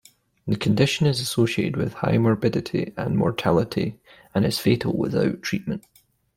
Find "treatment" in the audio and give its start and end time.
5.43-5.83